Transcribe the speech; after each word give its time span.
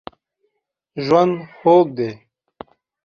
ژوند 1.05 1.33
خوږ 1.57 1.85
دی. 1.97 2.09